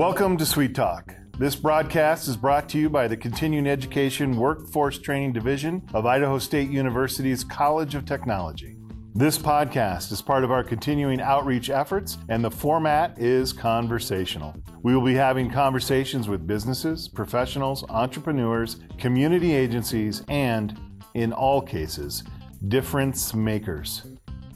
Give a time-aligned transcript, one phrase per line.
[0.00, 1.14] Welcome to Sweet Talk.
[1.36, 6.38] This broadcast is brought to you by the Continuing Education Workforce Training Division of Idaho
[6.38, 8.78] State University's College of Technology.
[9.14, 14.56] This podcast is part of our continuing outreach efforts, and the format is conversational.
[14.82, 20.80] We will be having conversations with businesses, professionals, entrepreneurs, community agencies, and,
[21.12, 22.24] in all cases,
[22.68, 24.06] difference makers.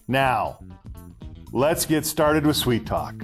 [0.09, 0.59] Now,
[1.53, 3.23] let's get started with Sweet Talk.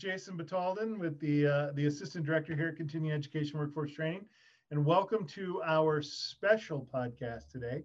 [0.00, 4.24] Jason Batalden with the uh, the Assistant Director here at Continuing Education Workforce Training,
[4.70, 7.84] and welcome to our special podcast today.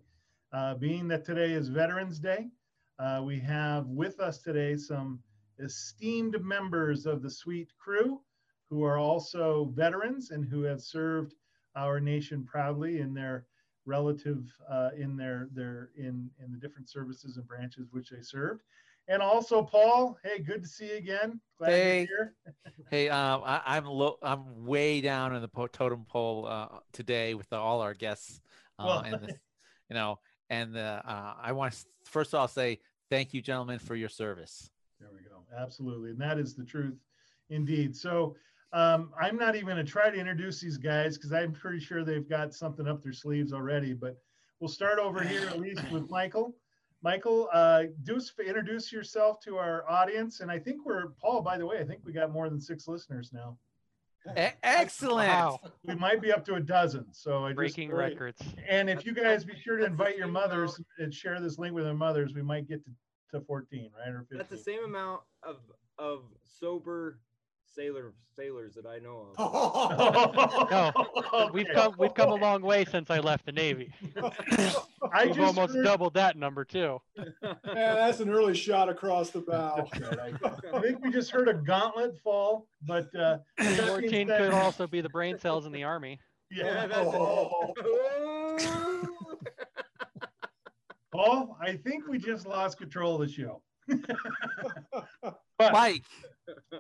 [0.54, 2.48] Uh, being that today is Veterans Day,
[3.00, 5.20] uh, we have with us today some
[5.60, 8.22] esteemed members of the Sweet crew
[8.70, 11.36] who are also veterans and who have served
[11.76, 13.46] our nation proudly in their
[13.86, 18.64] relative uh, in their their in in the different services and branches which they served.
[19.08, 20.18] And also, Paul.
[20.24, 21.40] Hey, good to see you again.
[21.58, 22.08] Glad Hey.
[22.10, 22.54] you're here.
[22.92, 24.18] Hey, um, I, I'm low.
[24.22, 28.42] I'm way down in the totem pole uh, today with all our guests,
[28.78, 29.28] uh, Well- and the,
[29.90, 33.80] you know, and uh, uh, I want to first of all say thank you, gentlemen,
[33.80, 34.70] for your service.
[35.00, 35.44] There we go.
[35.58, 36.12] Absolutely.
[36.12, 36.96] And that is the truth
[37.50, 37.96] indeed.
[37.96, 38.36] So
[38.72, 42.04] um, I'm not even going to try to introduce these guys because I'm pretty sure
[42.04, 43.94] they've got something up their sleeves already.
[43.94, 44.18] But
[44.60, 46.56] we'll start over here at least with Michael.
[47.06, 50.40] Michael, uh, do introduce yourself to our audience.
[50.40, 52.88] And I think we're, Paul, by the way, I think we got more than six
[52.88, 53.60] listeners now.
[54.64, 55.30] Excellent.
[55.30, 57.06] Wow, We might be up to a dozen.
[57.12, 58.42] So I just breaking really- records.
[58.68, 61.76] And if you guys be sure to invite your same mothers and share this link
[61.76, 62.92] with their mothers, we might get to,
[63.38, 64.12] to 14, right?
[64.12, 64.38] Or 15.
[64.40, 65.58] That's the same amount of
[66.00, 67.20] of sober
[67.76, 70.72] sailor sailors that I know of.
[70.72, 73.92] No, We've come we've come a long way since I left the Navy.
[75.12, 77.00] I We've just almost heard- doubled that number too.
[77.18, 79.88] Yeah, that's an early shot across the bow.
[79.94, 80.34] I,
[80.74, 85.02] I think we just heard a gauntlet fall, but uh, 14 said- could also be
[85.02, 86.20] the brain cells in the army.
[86.52, 86.88] yeah.
[86.88, 87.16] that's it.
[87.16, 87.74] Oh.
[91.12, 93.62] Paul, I think we just lost control of the show.
[95.60, 96.04] Mike,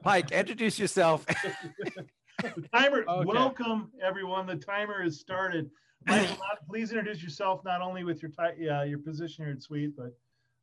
[0.03, 1.25] Mike, introduce yourself.
[1.25, 3.05] The timer.
[3.07, 3.25] Okay.
[3.25, 4.45] Welcome everyone.
[4.45, 5.69] The timer has started.
[6.05, 6.37] Michael,
[6.69, 10.15] please introduce yourself not only with your ti- uh, your position here at Sweet, but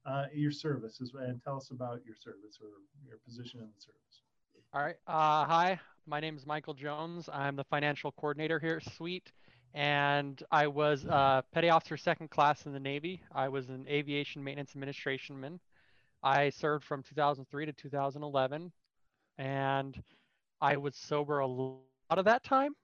[0.07, 2.69] uh, your service as well, and tell us about your service or
[3.09, 4.23] your position in the service.
[4.75, 4.97] All right.
[5.07, 7.29] Uh, hi, my name is Michael Jones.
[7.33, 9.33] I'm the financial coordinator here at Sweet,
[9.75, 13.23] and I was uh, petty officer second class in the Navy.
[13.33, 15.61] I was an aviation maintenance administration man.
[16.23, 18.73] I served from 2003 to 2011,
[19.43, 20.01] and
[20.61, 21.81] I was sober a lot
[22.11, 22.75] of that time.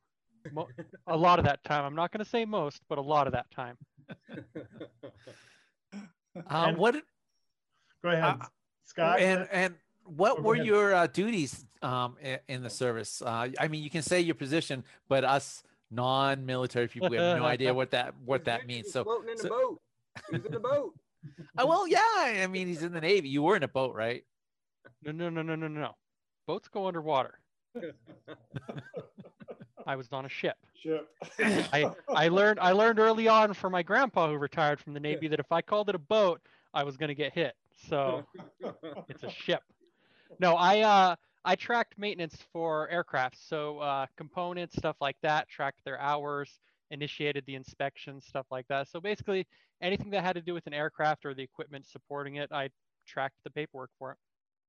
[0.52, 0.68] Mo-
[1.06, 1.84] a lot of that time.
[1.84, 3.76] I'm not going to say most, but a lot of that time.
[6.46, 6.94] Um, what
[8.00, 8.36] Go ahead, Uh,
[8.84, 9.18] Scott.
[9.18, 9.74] and and
[10.04, 10.66] what were ahead.
[10.66, 12.16] your uh, duties um,
[12.46, 13.20] in the service?
[13.20, 17.44] Uh, I mean, you can say your position, but us non-military people we have no
[17.44, 18.92] idea what that what that means.
[18.92, 19.80] So, floating in the boat.
[20.30, 20.94] He's in the boat.
[21.58, 21.98] oh, well, yeah.
[22.42, 23.28] I mean, he's in the Navy.
[23.28, 24.22] You were in a boat, right?
[25.02, 25.94] No, no, no, no, no, no.
[26.48, 27.38] Boats go underwater.
[29.86, 30.56] I was on a ship.
[30.82, 31.06] Ship.
[31.74, 35.28] I, I learned I learned early on from my grandpa who retired from the Navy
[35.28, 36.40] that if I called it a boat,
[36.72, 37.54] I was gonna get hit.
[37.90, 38.24] So
[39.10, 39.60] it's a ship.
[40.40, 43.36] No, I uh I tracked maintenance for aircraft.
[43.46, 46.60] So uh components, stuff like that, tracked their hours,
[46.90, 48.88] initiated the inspections, stuff like that.
[48.88, 49.46] So basically
[49.82, 52.70] anything that had to do with an aircraft or the equipment supporting it, I
[53.06, 54.18] tracked the paperwork for it.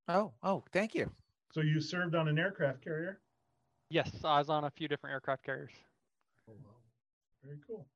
[0.10, 1.10] Oh, oh, thank you.
[1.52, 3.20] So you served on an aircraft carrier.
[3.90, 5.72] Yes, I was on a few different aircraft carriers.
[7.44, 7.88] Very cool.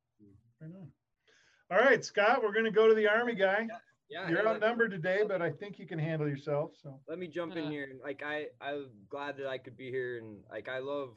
[0.60, 0.88] Right on.
[1.70, 3.68] All right, Scott, we're going to go to the Army guy.
[4.10, 6.72] Yeah, You're hey, let- outnumbered today, but I think you can handle yourself.
[6.82, 7.90] So Let me jump in here.
[8.04, 11.10] Like I, I'm glad that I could be here, and like I love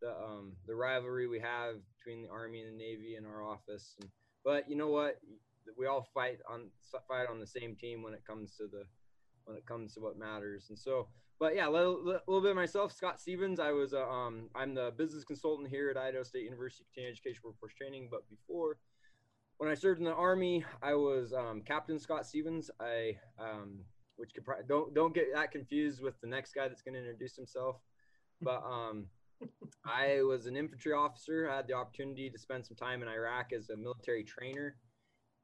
[0.00, 3.94] the um the rivalry we have between the Army and the Navy in our office.
[4.00, 4.10] And,
[4.44, 5.20] but you know what?
[5.78, 6.70] We all fight on
[7.06, 8.84] fight on the same team when it comes to the
[9.44, 10.66] when it comes to what matters.
[10.70, 11.08] And so,
[11.40, 12.92] but yeah, a little, little bit of myself.
[12.92, 13.58] Scott Stevens.
[13.58, 17.40] I was uh, um I'm the business consultant here at Idaho State University Continuing Education
[17.44, 18.08] Workforce Training.
[18.10, 18.76] But before
[19.56, 22.70] when I served in the Army, I was um, Captain Scott Stevens.
[22.80, 23.80] I, um,
[24.16, 27.00] which could probably don't don't get that confused with the next guy that's going to
[27.00, 27.76] introduce himself.
[28.42, 29.04] But um,
[29.84, 31.50] I was an infantry officer.
[31.50, 34.76] I had the opportunity to spend some time in Iraq as a military trainer.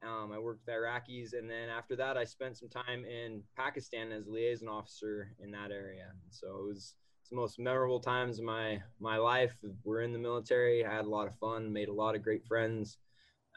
[0.03, 4.13] Um, I worked with Iraqis, and then after that, I spent some time in Pakistan
[4.13, 6.13] as a liaison officer in that area.
[6.31, 9.55] So it was it's the most memorable times of my my life.
[9.85, 10.85] We're in the military.
[10.85, 12.99] I had a lot of fun, made a lot of great friends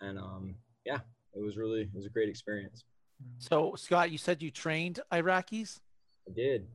[0.01, 0.55] and um,
[0.85, 0.99] yeah,
[1.35, 2.83] it was really it was a great experience.
[3.37, 5.79] So Scott, you said you trained Iraqis,
[6.27, 6.67] I did.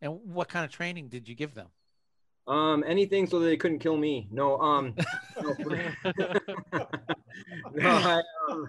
[0.00, 1.68] and what kind of training did you give them?
[2.48, 4.28] Um, anything so that they couldn't kill me.
[4.32, 4.94] No, um,
[5.42, 5.54] no,
[7.72, 8.68] no, I, um,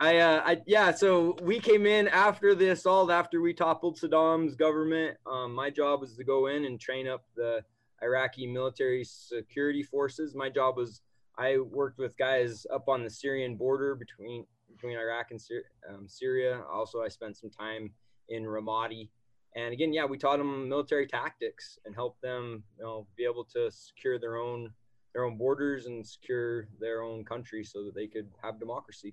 [0.00, 0.92] I, uh, I, yeah.
[0.92, 5.18] So we came in after the assault, after we toppled Saddam's government.
[5.30, 7.62] Um, my job was to go in and train up the
[8.02, 10.34] Iraqi military security forces.
[10.34, 11.02] My job was
[11.36, 15.64] I worked with guys up on the Syrian border between between Iraq and Syria.
[15.88, 16.62] Um, Syria.
[16.72, 17.90] Also, I spent some time
[18.30, 19.10] in Ramadi.
[19.54, 23.44] And again, yeah, we taught them military tactics and helped them, you know, be able
[23.52, 24.72] to secure their own
[25.12, 29.12] their own borders and secure their own country so that they could have democracy.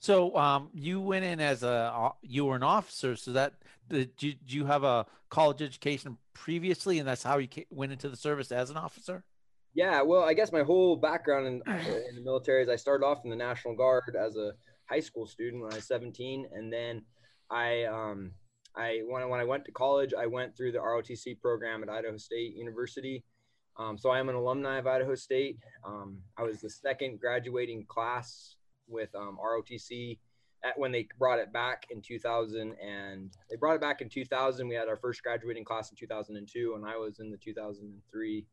[0.00, 3.16] So um, you went in as a you were an officer.
[3.16, 3.54] So that
[3.88, 8.08] did you, did you have a college education previously, and that's how you went into
[8.08, 9.24] the service as an officer?
[9.74, 11.54] Yeah, well, I guess my whole background in,
[12.08, 14.52] in the military is I started off in the National Guard as a
[14.88, 17.02] high school student when I was 17, and then
[17.50, 18.32] I um,
[18.76, 21.88] I when I, when I went to college, I went through the ROTC program at
[21.88, 23.24] Idaho State University.
[23.78, 25.58] Um, so I am an alumni of Idaho State.
[25.84, 28.56] Um, I was the second graduating class
[28.88, 30.18] with um, ROTC
[30.64, 34.66] at, when they brought it back in 2000, and they brought it back in 2000.
[34.68, 38.46] We had our first graduating class in 2002, and I was in the 2003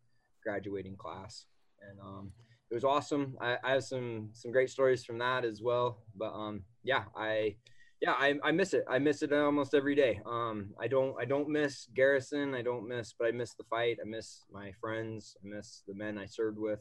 [0.44, 1.46] graduating class,
[1.82, 2.32] and um,
[2.70, 3.38] it was awesome.
[3.40, 6.04] I, I have some some great stories from that as well.
[6.16, 7.56] But um, yeah, I
[8.02, 8.84] yeah, I, I miss it.
[8.90, 10.20] I miss it almost every day.
[10.26, 12.54] Um, I don't I don't miss Garrison.
[12.54, 13.98] I don't miss, but I miss the fight.
[14.02, 15.38] I miss my friends.
[15.44, 16.80] I miss the men I served with.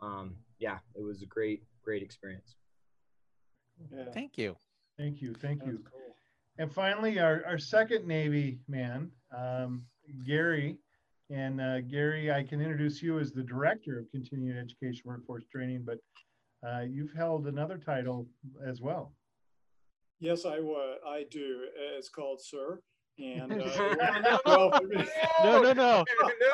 [0.00, 2.56] Um, yeah, it was a great great experience.
[3.92, 4.56] Yeah, Thank you.
[4.98, 5.78] Thank you, thank that's you.
[5.90, 6.00] cool.
[6.58, 9.82] And finally, our, our second Navy man, um,
[10.24, 10.76] Gary.
[11.30, 15.84] And uh, Gary, I can introduce you as the Director of Continuing Education Workforce Training,
[15.84, 15.98] but
[16.68, 18.28] uh, you've held another title
[18.64, 19.12] as well.
[20.20, 20.96] Yes, I would.
[21.06, 21.64] I do.
[21.96, 22.80] It's called Sir.
[23.18, 25.04] And uh, well, for me-
[25.42, 26.04] No, no, no.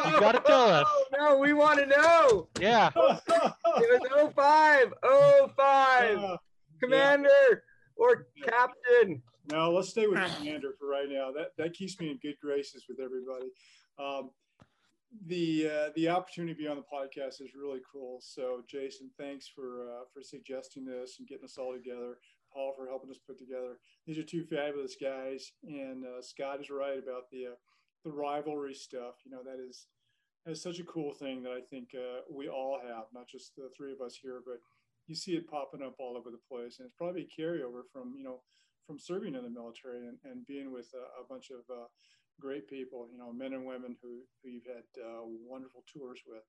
[0.07, 0.87] You gotta tell us.
[1.19, 2.49] No, we want to know.
[2.59, 2.91] Yeah.
[3.77, 4.95] It was 05,
[5.57, 6.39] 05,
[6.81, 7.65] Commander
[7.97, 8.47] or Yeah.
[8.47, 9.23] captain.
[9.51, 11.31] No, let's stay with Commander for right now.
[11.33, 13.51] That that keeps me in good graces with everybody.
[13.99, 14.31] Um,
[15.27, 18.19] the uh, the opportunity to be on the podcast is really cool.
[18.23, 22.19] So, Jason, thanks for uh, for suggesting this and getting us all together.
[22.53, 23.79] Paul for helping us put together.
[24.07, 27.57] These are two fabulous guys, and uh, Scott is right about the uh,
[28.05, 29.15] the rivalry stuff.
[29.25, 29.87] You know, that is
[30.45, 33.55] that is such a cool thing that I think uh, we all have, not just
[33.57, 34.61] the three of us here, but
[35.11, 38.15] you see it popping up all over the place, and it's probably a carryover from
[38.17, 38.41] you know
[38.87, 41.87] from serving in the military and, and being with a, a bunch of uh,
[42.41, 46.43] great people, you know, men and women who, who you've had uh, wonderful tours with.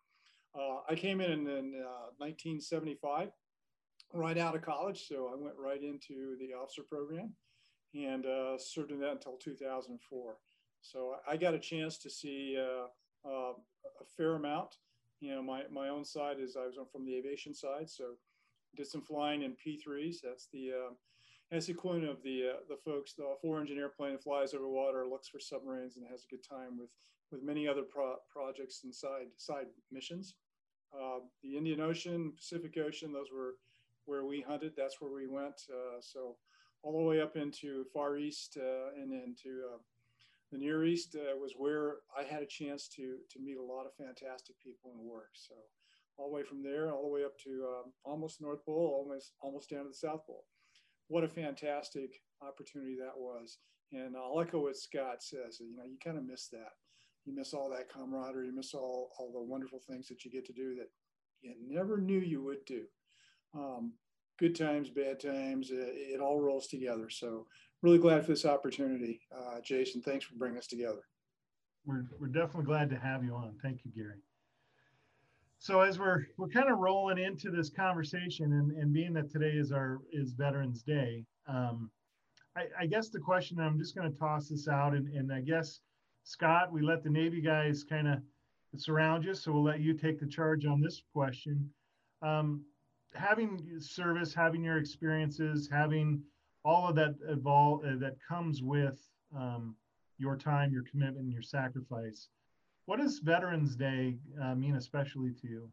[0.57, 3.29] Uh, I came in in uh, 1975,
[4.13, 7.33] right out of college, so I went right into the officer program
[7.93, 10.37] and uh, served in that until 2004.
[10.81, 14.75] So I got a chance to see uh, uh, a fair amount.
[15.19, 18.15] You know, my, my own side is I was from the aviation side, so
[18.75, 20.17] did some flying in P3s.
[20.23, 20.95] That's the um,
[21.51, 25.05] that's the equivalent of the uh, the folks, the four-engine airplane that flies over water,
[25.05, 26.89] looks for submarines, and has a good time with
[27.31, 30.35] with many other pro- projects and side side missions.
[30.93, 33.55] Uh, the Indian Ocean, Pacific Ocean, those were
[34.05, 34.73] where we hunted.
[34.75, 35.61] That's where we went.
[35.69, 36.35] Uh, so
[36.83, 39.77] all the way up into Far East uh, and into uh,
[40.51, 43.85] the Near East uh, was where I had a chance to to meet a lot
[43.85, 45.31] of fantastic people and work.
[45.33, 45.55] So
[46.21, 49.33] all the way from there, all the way up to um, almost North Pole, almost
[49.41, 50.45] almost down to the South Pole
[51.11, 53.57] what a fantastic opportunity that was.
[53.91, 55.59] And I'll echo what Scott says.
[55.59, 56.71] You know, you kind of miss that.
[57.25, 58.47] You miss all that camaraderie.
[58.47, 60.87] You miss all all the wonderful things that you get to do that
[61.41, 62.83] you never knew you would do.
[63.53, 63.93] Um,
[64.39, 67.09] good times, bad times, it, it, all rolls together.
[67.09, 67.45] So
[67.81, 70.01] really glad for this opportunity, uh, Jason.
[70.01, 71.01] Thanks for bringing us together.
[71.85, 73.57] We're, we're definitely glad to have you on.
[73.61, 74.21] Thank you, Gary.
[75.61, 79.51] So as we're we're kind of rolling into this conversation, and, and being that today
[79.51, 81.91] is our is Veterans Day, um,
[82.57, 85.41] I, I, guess the question I'm just going to toss this out, and, and I
[85.41, 85.81] guess
[86.23, 88.23] Scott, we let the Navy guys kind of
[88.75, 91.69] surround you, so we'll let you take the charge on this question.
[92.23, 92.65] Um,
[93.13, 96.23] having service, having your experiences, having
[96.65, 98.99] all of that evolve uh, that comes with
[99.37, 99.75] um,
[100.17, 102.29] your time, your commitment, and your sacrifice
[102.85, 105.69] what does Veterans Day uh, mean, especially to you?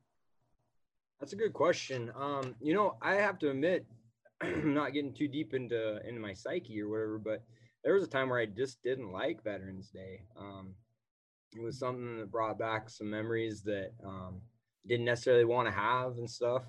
[1.20, 2.12] That's a good question.
[2.16, 3.86] Um, you know, I have to admit,
[4.40, 7.42] I'm not getting too deep into into my psyche or whatever, but
[7.82, 10.22] there was a time where I just didn't like Veterans Day.
[10.38, 10.74] Um,
[11.56, 14.40] it was something that brought back some memories that um,
[14.86, 16.62] didn't necessarily want to have and stuff.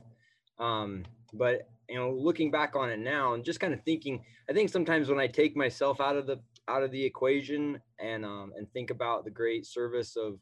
[0.58, 1.04] Um,
[1.34, 4.70] but you know, looking back on it now and just kind of thinking, I think
[4.70, 8.72] sometimes when I take myself out of the out of the equation and um, and
[8.72, 10.40] think about the great service of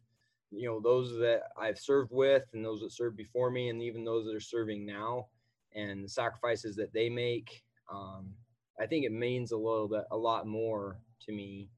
[0.52, 4.04] you know those that I've served with and those that served before me and even
[4.04, 5.28] those that are serving now
[5.74, 8.34] and the sacrifices that they make um,
[8.80, 11.70] I think it means a little bit a lot more to me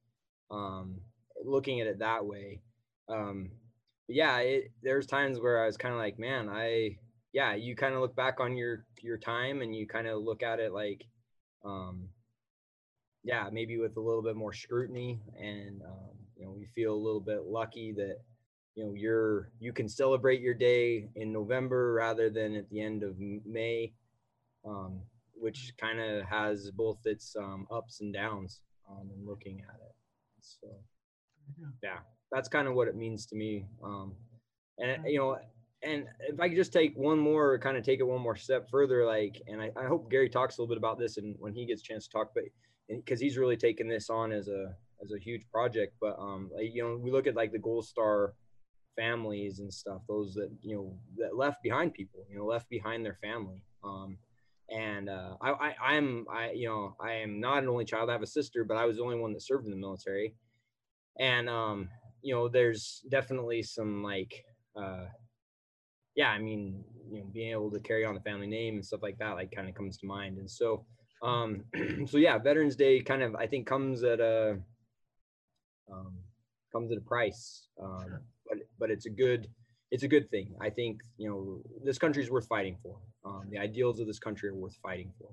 [0.52, 0.96] um,
[1.46, 2.62] looking at it that way.
[3.08, 3.52] Um,
[4.08, 6.98] yeah it, there's times where I was kind of like man I
[7.32, 10.42] yeah you kind of look back on your your time and you kind of look
[10.42, 11.06] at it like
[11.64, 12.10] um,
[13.24, 16.96] yeah maybe with a little bit more scrutiny and um, you know we feel a
[16.96, 18.18] little bit lucky that
[18.80, 23.04] you know you're you can celebrate your day in November rather than at the end
[23.04, 23.92] of May,
[24.66, 25.02] um,
[25.34, 28.62] which kind of has both its um, ups and downs.
[28.90, 29.96] Um, and looking at it,
[30.42, 30.68] so
[31.84, 32.00] yeah,
[32.32, 33.68] that's kind of what it means to me.
[33.84, 34.14] Um,
[34.80, 35.38] and you know,
[35.84, 38.70] and if I could just take one more, kind of take it one more step
[38.72, 41.54] further, like, and I, I hope Gary talks a little bit about this, and when
[41.54, 42.46] he gets a chance to talk, but
[42.90, 45.94] because he's really taken this on as a as a huge project.
[46.02, 48.34] But um, like, you know, we look at like the Gold Star
[49.00, 53.06] families and stuff those that you know that left behind people you know left behind
[53.06, 54.18] their family um
[54.70, 58.12] and uh I, I i'm i you know i am not an only child i
[58.12, 60.36] have a sister but i was the only one that served in the military
[61.18, 61.88] and um
[62.22, 64.44] you know there's definitely some like
[64.76, 65.06] uh
[66.16, 69.02] yeah i mean you know being able to carry on the family name and stuff
[69.02, 70.84] like that like kind of comes to mind and so
[71.22, 71.64] um
[72.08, 74.58] so yeah veterans day kind of i think comes at a
[75.92, 76.14] um
[76.72, 79.48] comes at a price um sure but but it's a good
[79.92, 80.56] it's a good thing.
[80.62, 82.98] I think you know this country is worth fighting for.
[83.26, 85.30] Um, the ideals of this country are worth fighting for,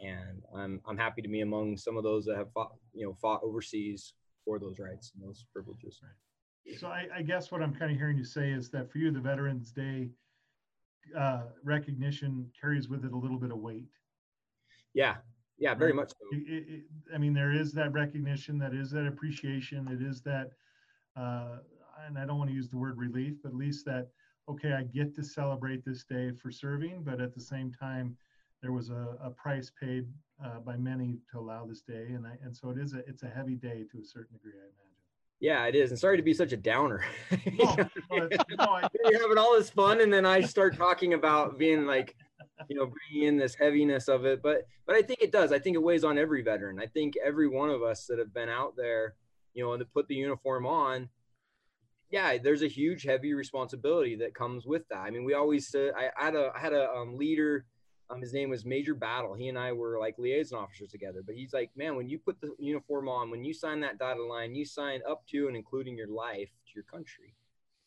[0.00, 3.14] and I'm I'm happy to be among some of those that have fought you know
[3.20, 6.00] fought overseas for those rights and those privileges.
[6.78, 9.12] So I, I guess what I'm kind of hearing you say is that for you,
[9.12, 10.08] the Veterans Day
[11.16, 13.88] uh, recognition carries with it a little bit of weight.
[14.96, 15.16] Yeah,
[15.58, 16.16] yeah, very much so.
[16.32, 16.80] It, it,
[17.14, 20.50] I mean, there is that recognition, that is that appreciation, it is that
[21.16, 21.58] uh,
[22.06, 24.08] and I don't want to use the word relief, but at least that,
[24.48, 28.16] okay, I get to celebrate this day for serving, but at the same time,
[28.62, 30.06] there was a, a price paid
[30.44, 32.08] uh, by many to allow this day.
[32.10, 34.52] And I, and so it is a, it's a heavy day to a certain degree,
[34.54, 34.96] I imagine.
[35.40, 35.90] Yeah, it is.
[35.90, 37.04] And sorry to be such a downer.
[37.58, 37.76] No,
[38.10, 41.86] no, no, I, You're having all this fun, and then I start talking about being
[41.86, 42.16] like,
[42.68, 44.42] you know, bringing in this heaviness of it.
[44.42, 45.52] But but I think it does.
[45.52, 46.80] I think it weighs on every veteran.
[46.80, 49.14] I think every one of us that have been out there,
[49.54, 51.08] you know, and to put the uniform on,
[52.10, 54.98] yeah, there's a huge heavy responsibility that comes with that.
[54.98, 57.66] I mean, we always said I, had a I had a um, leader.
[58.08, 59.34] Um, his name was Major Battle.
[59.34, 61.22] He and I were like liaison officers together.
[61.26, 64.22] But he's like, man, when you put the uniform on, when you sign that dotted
[64.22, 67.34] line, you sign up to and including your life to your country.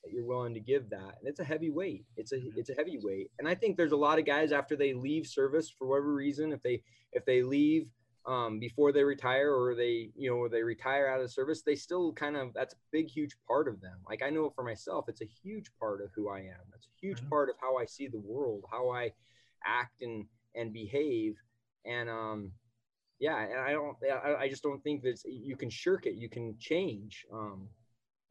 [0.10, 2.06] That you're willing to give that, and it's a heavy weight.
[2.18, 2.58] It's a mm-hmm.
[2.58, 3.32] it's a heavy weight.
[3.38, 6.52] And I think there's a lot of guys after they leave service for whatever reason,
[6.52, 6.82] if they
[7.14, 7.88] if they leave
[8.26, 11.76] um, before they retire or they you know or they retire out of service they
[11.76, 15.06] still kind of that's a big huge part of them like i know for myself
[15.08, 17.30] it's a huge part of who i am that's a huge mm-hmm.
[17.30, 19.12] part of how i see the world how i
[19.66, 20.26] act and
[20.56, 21.36] and behave
[21.86, 22.52] and um
[23.20, 26.30] yeah and i don't i, I just don't think that you can shirk it you
[26.30, 27.68] can change um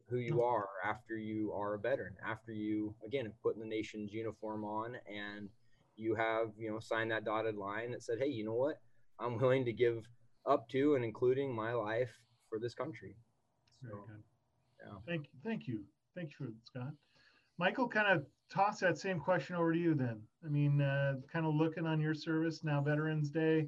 [0.08, 4.12] who you are after you are a veteran after you again have put the nation's
[4.12, 5.48] uniform on and
[5.96, 8.80] you have you know signed that dotted line that said hey you know what
[9.18, 10.04] I'm willing to give
[10.46, 12.10] up to and including my life
[12.48, 13.16] for this country.
[13.82, 14.04] So,
[14.80, 14.94] Yeah.
[15.06, 15.38] Thank you.
[15.44, 15.84] Thank you.
[16.14, 16.92] Thank you, Scott.
[17.58, 20.20] Michael, kind of toss that same question over to you then.
[20.44, 23.66] I mean, uh, kind of looking on your service now, Veterans Day,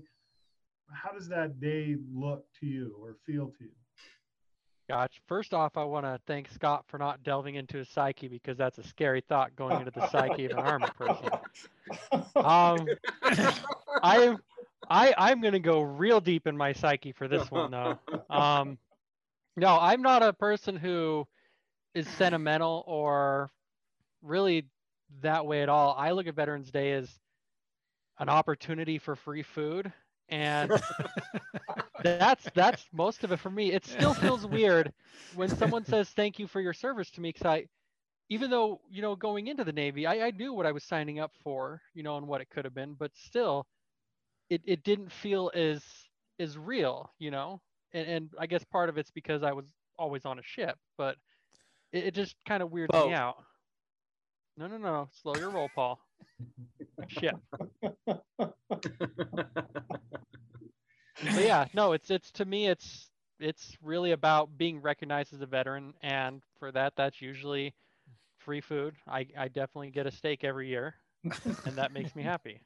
[0.92, 3.70] how does that day look to you or feel to you?
[4.90, 8.58] Gosh, first off, I want to thank Scott for not delving into his psyche because
[8.58, 11.28] that's a scary thought going into the psyche of an army person.
[12.34, 12.88] Um,
[14.02, 14.38] I am
[14.90, 18.00] I I'm gonna go real deep in my psyche for this one though.
[18.28, 18.78] Um,
[19.56, 21.24] no, I'm not a person who
[21.94, 23.48] is sentimental or
[24.22, 24.66] really
[25.22, 25.94] that way at all.
[25.96, 27.08] I look at Veterans Day as
[28.18, 29.92] an opportunity for free food,
[30.30, 30.82] and
[32.04, 33.72] that's that's most of it for me.
[33.72, 34.92] It still feels weird
[35.32, 37.66] when someone says thank you for your service to me because I,
[38.28, 41.20] even though you know going into the Navy, I, I knew what I was signing
[41.20, 43.66] up for, you know, and what it could have been, but still
[44.50, 45.84] it, it didn't feel as
[46.38, 47.60] as real, you know.
[47.92, 49.66] And, and I guess part of it's because I was
[49.98, 51.16] always on a ship, but
[51.92, 53.36] it, it just kind of weirded me out.
[54.56, 55.98] No, no, no, slow your roll, Paul.
[57.08, 57.36] ship.
[58.06, 58.54] but
[61.38, 65.94] yeah, no, it's it's to me it's it's really about being recognized as a veteran,
[66.02, 67.74] and for that, that's usually
[68.38, 68.94] free food.
[69.08, 72.60] I I definitely get a steak every year, and that makes me happy.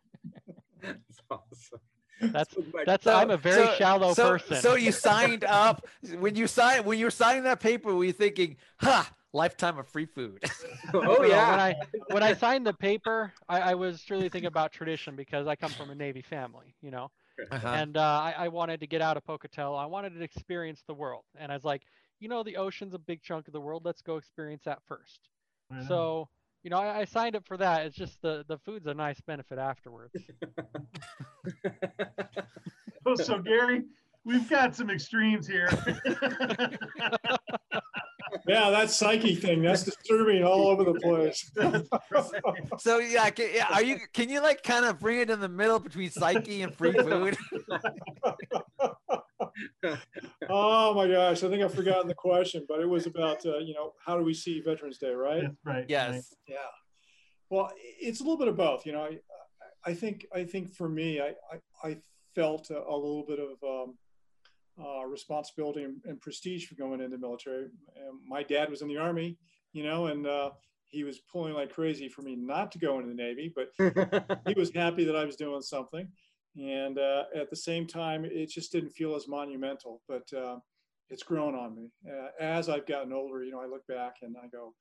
[0.83, 1.81] That's awesome.
[2.21, 4.57] That's So, that's So- I'm a very so- shallow so, person.
[4.61, 5.87] So you signed up
[6.19, 7.95] when you signed when you were signing that paper.
[7.95, 10.45] Were you thinking, "Ha, lifetime of free food"?
[10.95, 11.61] oh No, When yeah.
[11.61, 11.77] I
[12.09, 15.75] when I signed the paper, I, I was truly thinking about tradition because I come
[15.75, 17.11] from a Navy family, you know,
[17.51, 17.81] Uh-huh.
[17.81, 19.77] and uh, I, I wanted to get out of Pocatello.
[19.77, 21.83] I wanted to experience the world, and I was like,
[22.21, 23.85] you know, the ocean's a big chunk of the world.
[23.85, 25.29] Let's go experience that first.
[25.71, 25.87] Right on.
[25.89, 26.29] So,
[26.63, 27.87] you know, I, I signed up for that.
[27.87, 30.15] It's just the the food's a nice benefit afterwards.
[33.07, 33.83] Oh, so Gary,
[34.25, 35.69] we've got some extremes here.
[38.47, 41.51] Yeah, that psyche thing, that's disturbing all over the place.
[42.79, 43.99] So yeah, can, yeah, are you?
[44.13, 47.37] Can you like kind of bring it in the middle between psyche and free food?
[50.49, 53.75] oh my gosh, I think I've forgotten the question, but it was about, uh, you
[53.75, 55.43] know, how do we see Veterans Day, right?
[55.43, 55.75] That's right.
[55.77, 55.85] right.
[55.89, 56.35] yes.
[56.47, 56.57] Yeah.
[57.51, 58.87] Well, it's a little bit of both.
[58.87, 59.19] You know, I,
[59.85, 61.97] I think, I think for me, I, I, I
[62.35, 63.97] felt a, a little bit of um,
[64.83, 67.67] uh, responsibility and, and prestige for going into the military.
[67.97, 69.39] And my dad was in the army,
[69.73, 70.51] you know, and uh,
[70.91, 73.69] he was pulling like crazy for me not to go into the Navy, but
[74.47, 76.09] he was happy that I was doing something.
[76.57, 80.57] And uh, at the same time, it just didn't feel as monumental, but uh,
[81.11, 81.91] it's grown on me.
[82.09, 84.73] Uh, as I've gotten older, you know, I look back and I go,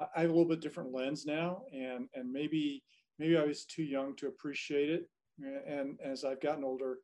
[0.00, 2.82] I I have a little bit different lens now, and and maybe
[3.18, 5.08] maybe I was too young to appreciate it.
[5.66, 6.98] And as I've gotten older,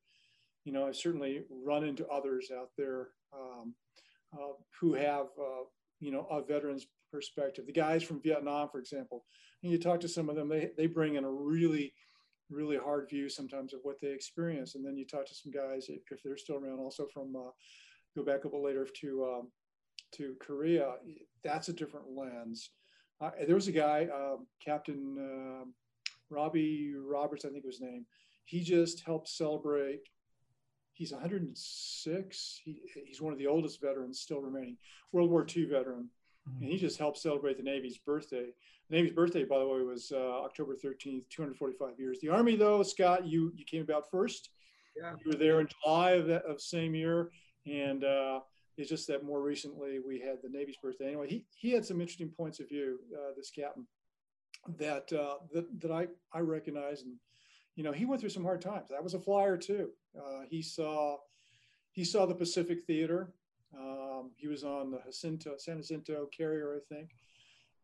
[0.65, 3.75] you know, I've certainly run into others out there um,
[4.33, 5.65] uh, who have, uh,
[6.01, 7.67] you know, a veteran's perspective.
[7.67, 9.25] The guys from Vietnam, for example,
[9.63, 11.95] and you talk to some of them, they they bring in a really
[12.51, 14.75] really hard view sometimes of what they experience.
[14.75, 17.51] And then you talk to some guys, if, if they're still around, also from uh,
[18.17, 19.53] go back a little later to um,
[20.17, 20.95] to Korea.
[21.43, 22.71] That's a different lens.
[23.21, 25.75] Uh, there was a guy, um, Captain um
[26.31, 28.07] Robbie Roberts, I think was his name.
[28.45, 30.01] He just helped celebrate.
[30.95, 32.61] He's 106.
[32.65, 34.77] He, he's one of the oldest veterans still remaining,
[35.13, 36.09] World War II veteran,
[36.61, 38.47] and he just helped celebrate the Navy's birthday.
[38.89, 42.19] The Navy's birthday, by the way, was uh, October 13th, 245 years.
[42.21, 44.51] The Army, though, Scott, you you came about first.
[44.97, 45.15] Yeah.
[45.25, 47.31] You were there in July of that of same year,
[47.67, 48.41] and uh,
[48.77, 51.09] it's just that more recently we had the Navy's birthday.
[51.09, 53.01] Anyway, he he had some interesting points of view.
[53.13, 53.87] Uh, this captain
[54.79, 57.15] that uh, that that I I recognize, and
[57.77, 58.89] you know, he went through some hard times.
[58.91, 59.91] That was a flyer too.
[60.17, 61.19] Uh, he saw
[61.93, 63.33] he saw the Pacific Theater.
[63.77, 67.11] Um, he was on the Jacinto, San Jacinto carrier, I think.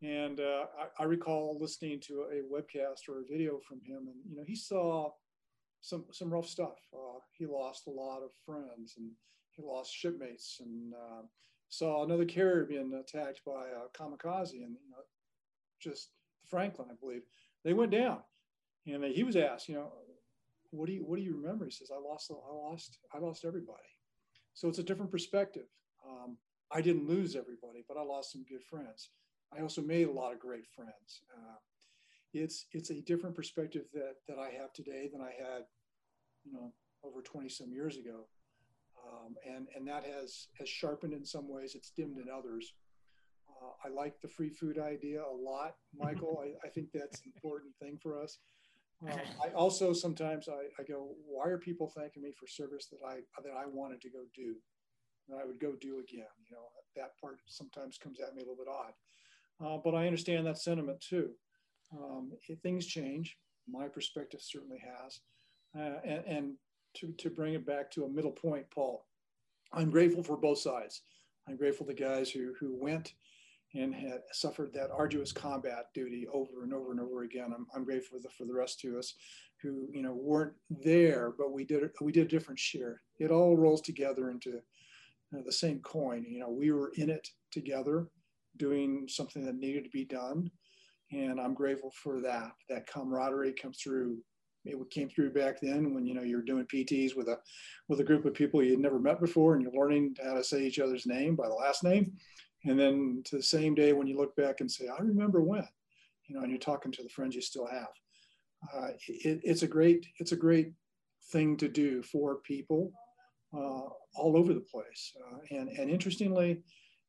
[0.01, 4.15] And uh, I, I, recall listening to a webcast or a video from him, and
[4.27, 5.11] you know he saw
[5.81, 6.79] some some rough stuff.
[6.93, 9.11] Uh, he lost a lot of friends, and
[9.51, 11.21] he lost shipmates, and uh,
[11.69, 15.03] saw another carrier being attacked by a kamikaze, and you know,
[15.79, 16.09] just
[16.47, 17.21] Franklin, I believe,
[17.63, 18.19] they went down,
[18.87, 19.91] and he was asked, you know,
[20.71, 21.65] what do you what do you remember?
[21.65, 23.79] He says, I lost I lost I lost everybody.
[24.53, 25.67] So it's a different perspective.
[26.07, 26.37] Um,
[26.71, 29.09] I didn't lose everybody, but I lost some good friends.
[29.55, 31.21] I also made a lot of great friends.
[31.35, 31.57] Uh,
[32.33, 35.63] it's it's a different perspective that that I have today than I had,
[36.45, 38.27] you know, over 20 some years ago,
[39.05, 41.75] um, and and that has has sharpened in some ways.
[41.75, 42.73] It's dimmed in others.
[43.49, 46.41] Uh, I like the free food idea a lot, Michael.
[46.63, 48.39] I, I think that's an important thing for us.
[49.07, 52.99] Uh, I also sometimes I, I go, why are people thanking me for service that
[53.05, 54.55] I that I wanted to go do,
[55.27, 56.31] and I would go do again?
[56.47, 58.93] You know, that part sometimes comes at me a little bit odd.
[59.65, 61.31] Uh, but I understand that sentiment too.
[61.93, 62.31] Um,
[62.63, 63.37] things change.
[63.67, 65.19] My perspective certainly has.
[65.77, 66.53] Uh, and, and
[66.95, 69.05] to, to bring it back to a middle point, Paul,
[69.73, 71.01] I'm grateful for both sides.
[71.47, 73.13] I'm grateful to guys who, who went
[73.73, 77.53] and had suffered that arduous combat duty over and over and over again.
[77.55, 79.15] I'm, I'm grateful for the, for the rest of us
[79.61, 83.01] who, you know, weren't there, but we did, we did a different share.
[83.19, 84.61] It all rolls together into you
[85.31, 86.25] know, the same coin.
[86.27, 88.07] You know, we were in it together
[88.57, 90.51] doing something that needed to be done.
[91.11, 92.51] And I'm grateful for that.
[92.69, 94.17] That camaraderie comes through.
[94.63, 97.39] It came through back then when you know you're doing PTs with a
[97.89, 100.63] with a group of people you'd never met before, and you're learning how to say
[100.63, 102.13] each other's name by the last name.
[102.65, 105.67] And then to the same day when you look back and say, "I remember when,"
[106.27, 107.89] you know, and you're talking to the friends you still have.
[108.73, 110.73] Uh, it, it's a great it's a great
[111.31, 112.91] thing to do for people
[113.53, 115.13] uh, all over the place.
[115.19, 116.61] Uh, and and interestingly,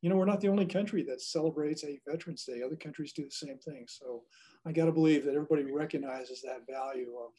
[0.02, 2.62] you know, we're not the only country that celebrates a Veterans Day.
[2.62, 3.84] Other countries do the same thing.
[3.86, 4.24] So
[4.66, 7.30] I got to believe that everybody recognizes that value of,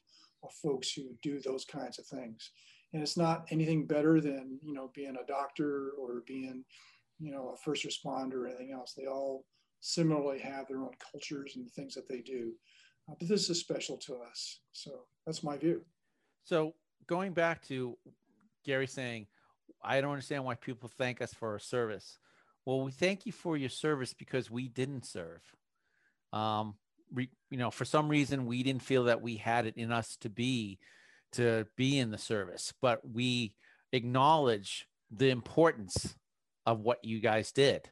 [0.43, 2.52] of folks who do those kinds of things.
[2.93, 6.63] And it's not anything better than, you know, being a doctor or being,
[7.23, 8.93] you know, a first responder or anything else.
[8.93, 9.45] They all
[9.79, 12.51] similarly have their own cultures and things that they do.
[13.09, 14.59] Uh, but this is special to us.
[14.73, 14.91] So
[15.25, 15.81] that's my view.
[16.43, 16.73] So
[17.07, 17.97] going back to
[18.65, 19.27] Gary saying,
[19.81, 22.17] I don't understand why people thank us for our service.
[22.65, 25.41] Well, we thank you for your service because we didn't serve.
[26.33, 26.75] Um,
[27.15, 30.29] you know, for some reason, we didn't feel that we had it in us to
[30.29, 30.79] be
[31.33, 33.55] to be in the service, but we
[33.91, 36.15] acknowledge the importance
[36.65, 37.89] of what you guys did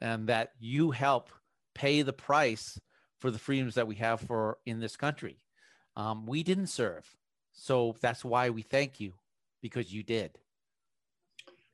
[0.00, 1.30] and that you help
[1.74, 2.78] pay the price
[3.18, 5.38] for the freedoms that we have for in this country.
[5.96, 7.16] Um, we didn't serve.
[7.52, 9.14] So that's why we thank you
[9.62, 10.38] because you did.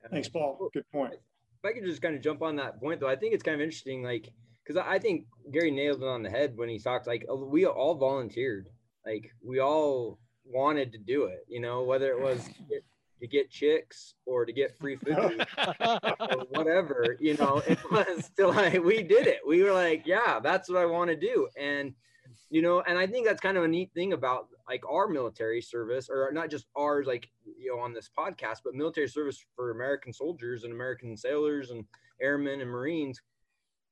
[0.09, 0.69] Thanks, Paul.
[0.73, 1.13] Good point.
[1.13, 3.55] If I could just kind of jump on that point, though, I think it's kind
[3.55, 4.29] of interesting, like,
[4.63, 7.65] because I think Gary nailed it on the head when he talked, like, uh, we
[7.65, 8.69] all volunteered.
[9.05, 12.49] Like, we all wanted to do it, you know, whether it was
[13.23, 18.49] to get chicks or to get free food or whatever, you know, it was still
[18.49, 19.39] like we did it.
[19.47, 21.47] We were like, yeah, that's what I want to do.
[21.57, 21.93] And
[22.49, 25.61] you know, and I think that's kind of a neat thing about like our military
[25.61, 29.71] service, or not just ours, like you know, on this podcast, but military service for
[29.71, 31.85] American soldiers and American sailors and
[32.21, 33.21] airmen and Marines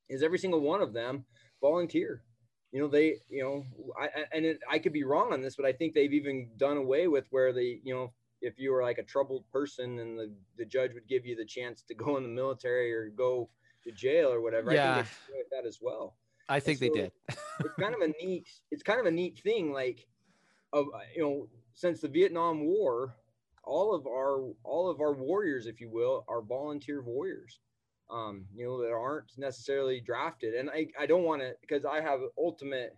[0.09, 1.23] is every single one of them
[1.61, 2.21] volunteer.
[2.73, 3.65] You know, they, you know,
[3.97, 6.75] I, and it, I could be wrong on this, but I think they've even done
[6.75, 10.31] away with where they, you know, if you were like a troubled person and the,
[10.57, 13.49] the judge would give you the chance to go in the military or go
[13.83, 14.73] to jail or whatever.
[14.73, 14.91] Yeah.
[14.91, 16.15] I think they that as well.
[16.49, 17.11] I think so they did.
[17.29, 19.71] it's kind of a neat, it's kind of a neat thing.
[19.71, 20.05] Like,
[20.73, 23.15] of, you know, since the Vietnam war,
[23.63, 27.59] all of our, all of our warriors, if you will, are volunteer warriors.
[28.09, 30.53] Um, you know, that aren't necessarily drafted.
[30.53, 32.97] And I, I don't want to, because I have ultimate,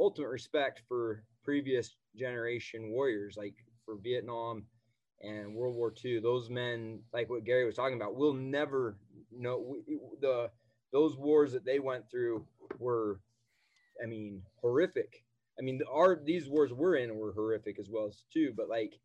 [0.00, 3.54] ultimate respect for previous generation warriors, like
[3.84, 4.64] for Vietnam,
[5.20, 8.96] and World War II, those men, like what Gary was talking about, will never
[9.32, 9.76] know
[10.20, 10.50] the
[10.92, 12.46] those wars that they went through
[12.78, 13.20] were,
[14.02, 15.24] I mean, horrific.
[15.58, 19.00] I mean, our these wars we're in were horrific as well as too, but like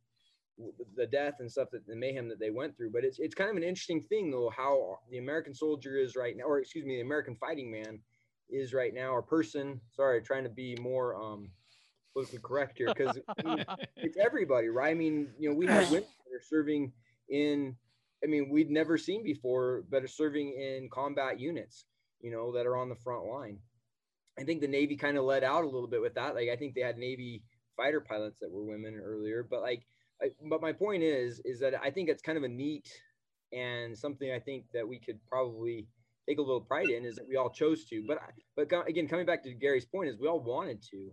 [0.95, 2.91] the death and stuff that the mayhem that they went through.
[2.91, 6.35] But it's it's kind of an interesting thing though how the American soldier is right
[6.35, 7.99] now, or excuse me, the American fighting man
[8.49, 9.79] is right now, or person.
[9.91, 11.49] Sorry, trying to be more um
[12.13, 13.17] politically correct here because
[13.97, 14.91] it's everybody, right?
[14.91, 16.91] I mean, you know, we have women that are serving
[17.29, 17.75] in,
[18.23, 21.85] I mean, we'd never seen before, but are serving in combat units,
[22.21, 23.59] you know, that are on the front line.
[24.39, 26.35] I think the Navy kind of let out a little bit with that.
[26.35, 27.43] Like, I think they had Navy
[27.75, 29.83] fighter pilots that were women earlier, but like,
[30.21, 32.89] I, but my point is, is that I think it's kind of a neat
[33.53, 35.87] and something I think that we could probably
[36.27, 38.03] take a little pride in is that we all chose to.
[38.07, 38.19] But
[38.55, 41.09] but again, coming back to Gary's point, is we all wanted to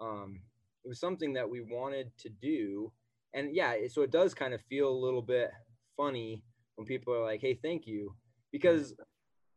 [0.00, 0.40] um,
[0.84, 2.92] it was something that we wanted to do.
[3.34, 5.50] And yeah so it does kind of feel a little bit
[5.96, 6.42] funny
[6.76, 8.14] when people are like hey thank you.
[8.52, 8.94] Because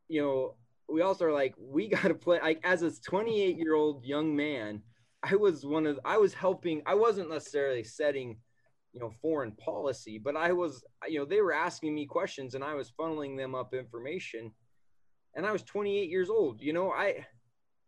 [0.10, 0.56] you know
[0.90, 4.36] we also are like we got to play like as a 28 year old young
[4.36, 4.82] man
[5.24, 8.38] i was one of i was helping i wasn't necessarily setting
[8.94, 12.64] you know foreign policy but i was you know they were asking me questions and
[12.64, 14.52] i was funneling them up information.
[15.36, 17.26] And i was 28 years old you know i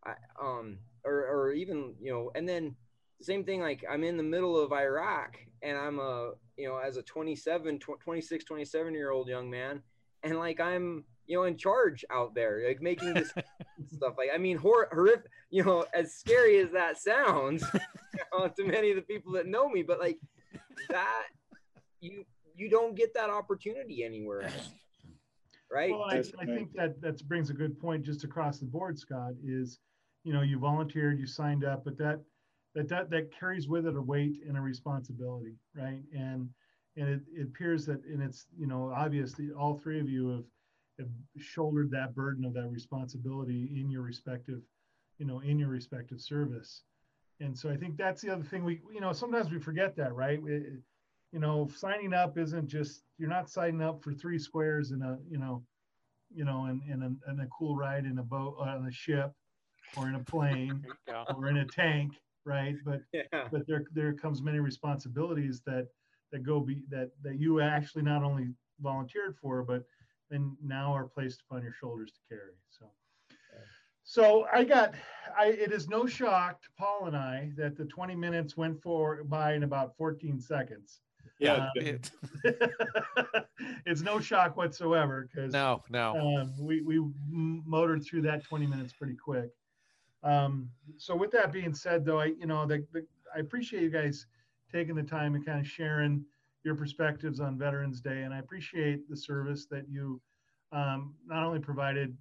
[0.06, 2.74] i um or, or even you know and then
[3.20, 6.96] same thing like i'm in the middle of iraq and i'm a you know as
[6.96, 9.82] a 27 26 27 year old young man
[10.22, 13.32] and like i'm you know in charge out there like making this
[13.94, 14.14] stuff.
[14.18, 18.64] Like i mean hor- horrific you know as scary as that sounds you know, to
[18.64, 20.18] many of the people that know me but like
[20.90, 21.24] that
[22.00, 24.70] you you don't get that opportunity anywhere else
[25.70, 25.90] right?
[25.90, 29.32] Well I, I think that that brings a good point just across the board scott
[29.44, 29.78] is
[30.24, 32.20] you know you volunteered you signed up but that
[32.74, 36.02] that that, that carries with it a weight and a responsibility right?
[36.14, 36.48] And
[36.96, 40.28] and it, it appears that and it's you know obvious that all three of you
[40.28, 40.44] have
[40.98, 41.08] have
[41.38, 44.60] shouldered that burden of that responsibility in your respective
[45.18, 46.82] you know in your respective service.
[47.40, 50.14] And so i think that's the other thing we you know sometimes we forget that
[50.14, 50.40] right?
[50.40, 55.18] You know signing up isn't just you're not signing up for three squares in a
[55.28, 55.62] you know
[56.34, 58.92] you know in, in, a, in a cool ride in a boat uh, on a
[58.92, 59.32] ship
[59.96, 60.84] or in a plane
[61.34, 62.12] or in a tank,
[62.44, 62.76] right?
[62.84, 65.88] But yeah but there there comes many responsibilities that
[66.30, 68.48] that go be that that you actually not only
[68.80, 69.84] volunteered for, but
[70.30, 72.54] then now are placed upon your shoulders to carry.
[72.70, 72.86] So.
[74.04, 74.94] So I got,
[75.38, 79.22] I, it is no shock to Paul and I that the 20 minutes went for
[79.24, 81.00] by in about 14 seconds.
[81.38, 81.52] Yeah.
[81.54, 82.10] Uh, It-
[83.86, 86.16] it's no shock whatsoever because no, no.
[86.18, 87.00] um, we, we
[87.30, 89.50] motored through that 20 minutes pretty quick.
[90.22, 93.04] Um, so with that being said, though, I, you know, the, the,
[93.34, 94.26] I appreciate you guys
[94.70, 96.24] taking the time and kind of sharing
[96.64, 98.22] your perspectives on Veterans Day.
[98.22, 100.20] And I appreciate the service that you
[100.70, 102.16] um, not only provided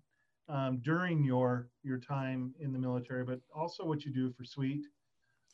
[0.50, 4.86] um, during your, your time in the military, but also what you do for SWEET.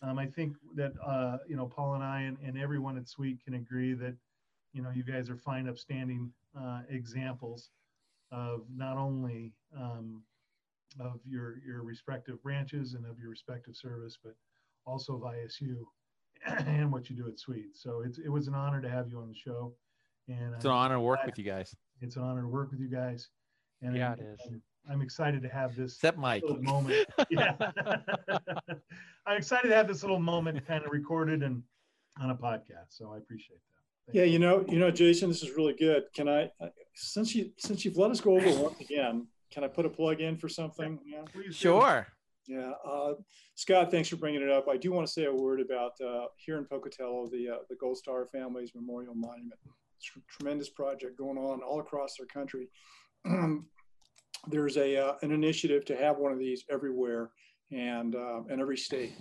[0.02, 3.44] Um, I think that uh, you know Paul and I and, and everyone at Sweet
[3.44, 4.16] can agree that
[4.74, 7.72] you know you guys are fine, upstanding uh, examples
[8.32, 10.22] of not only um,
[11.00, 14.34] of your your respective branches and of your respective service, but
[14.86, 15.78] also of ISU
[16.66, 17.76] and what you do at Sweet.
[17.76, 19.74] So it's it was an honor to have you on the show,
[20.28, 21.76] and It's an I'm honor to work glad- with you guys.
[22.02, 23.30] It's an honor to work with you guys.
[23.82, 24.40] And Yeah, I'm- it is.
[24.48, 26.44] I'm, I'm excited to have this Except Mike.
[26.62, 27.06] moment.
[27.30, 27.56] Yeah.
[29.26, 31.62] I'm excited to have this little moment kind of recorded and
[32.22, 32.90] on a podcast.
[32.90, 34.14] So I appreciate that.
[34.14, 36.04] Thank Yeah, you know, you know, Jason, this is really good.
[36.16, 39.68] Can I, I- since you since you've let us go over once again, can I
[39.68, 41.00] put a plug in for something?
[41.06, 41.22] Yeah.
[41.32, 41.52] Please do.
[41.54, 42.08] Sure.
[42.48, 43.14] Yeah, uh,
[43.56, 44.70] Scott, thanks for bringing it up.
[44.70, 47.76] I do want to say a word about uh, here in Pocatello, the uh, the
[47.76, 49.60] Gold Star Families Memorial Monument.
[49.98, 52.70] It's a tremendous project going on all across our country.
[54.48, 57.32] There's a uh, an initiative to have one of these everywhere
[57.72, 59.14] and uh, in every state.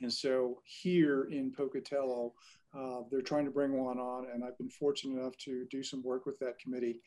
[0.00, 2.32] And so here in Pocatello,
[2.76, 6.02] uh, they're trying to bring one on, and I've been fortunate enough to do some
[6.02, 7.00] work with that committee.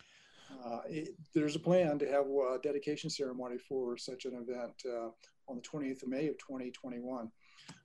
[0.65, 5.09] Uh, it, there's a plan to have a dedication ceremony for such an event uh,
[5.47, 7.31] on the 28th of May of 2021.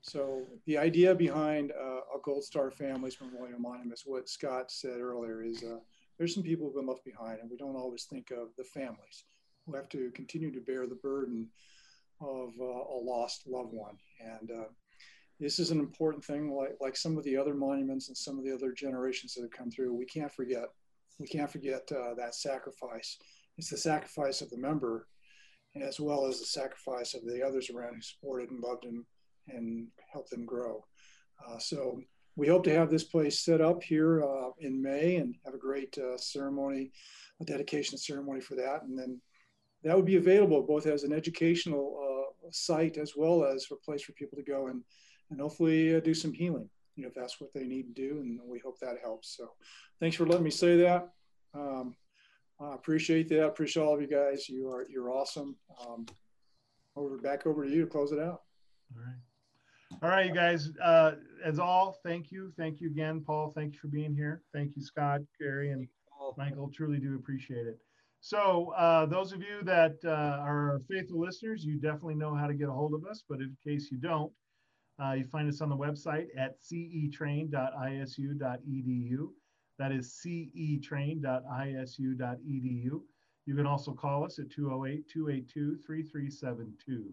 [0.03, 5.01] So the idea behind uh, a Gold Star Families Memorial Monument is what Scott said
[5.01, 5.79] earlier is uh,
[6.19, 9.25] there's some people who've been left behind and we don't always think of the families
[9.67, 11.49] who have to continue to bear the burden
[12.21, 13.97] of uh, a lost loved one.
[14.21, 14.51] And
[15.41, 18.45] this is an important thing like, like some of the other monuments and some of
[18.45, 19.95] the other generations that have come through.
[19.95, 20.67] We can't forget,
[21.21, 23.19] we can't forget uh, that sacrifice.
[23.59, 25.07] It's the sacrifice of the member
[25.81, 29.07] as well as the sacrifice of the others around who supported and loved him
[29.49, 30.85] and helped them grow.
[31.47, 32.01] Uh, so
[32.37, 35.59] we hope to have this place set up here uh, in May and have a
[35.59, 36.91] great uh, ceremony,
[37.41, 38.83] a dedication ceremony for that.
[38.83, 39.21] And then
[39.85, 41.99] that would be available both as an educational
[42.47, 44.83] uh, site as well as a place for people to go and,
[45.31, 48.21] and hopefully uh, do some healing, if that's what they need to do.
[48.21, 49.37] And we hope that helps.
[49.37, 49.51] So
[50.01, 51.09] thanks for letting me say that.
[51.55, 51.97] Um,
[52.61, 53.47] I appreciate that.
[53.47, 54.49] Appreciate all of you guys.
[54.49, 55.57] You are you're awesome.
[55.81, 56.07] Um,
[56.97, 58.43] over back over to you to close it out.
[58.95, 59.17] All right.
[60.03, 60.71] All right, you guys.
[60.83, 61.13] Uh,
[61.45, 62.53] as all, thank you.
[62.57, 63.53] Thank you again, Paul.
[63.55, 64.43] Thank you for being here.
[64.55, 65.89] Thank you, Scott, Gary, and
[66.37, 66.71] Michael.
[66.73, 67.79] Truly do appreciate it.
[68.21, 72.55] So, uh, those of you that uh, are faithful listeners, you definitely know how to
[72.55, 73.25] get a hold of us.
[73.29, 74.31] But in case you don't,
[75.03, 79.29] uh, you find us on the website at cetrain.isu.edu.
[79.79, 83.01] That is cetrain.isu.edu.
[83.47, 87.05] You can also call us at 208 282 3372.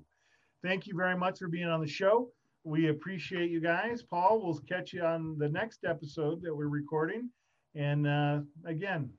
[0.62, 2.30] Thank you very much for being on the show.
[2.63, 4.04] We appreciate you guys.
[4.04, 7.30] Paul, we'll catch you on the next episode that we're recording.
[7.76, 9.10] And uh, again,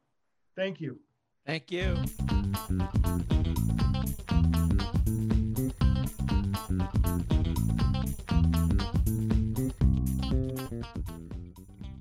[0.55, 0.99] thank you.
[1.47, 1.97] Thank you.